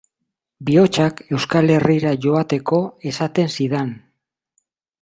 Bihotzak 0.69 1.19
Euskal 1.37 1.73
Herrira 1.75 2.13
joateko 2.25 2.81
esaten 3.13 3.53
zidan. 3.59 3.93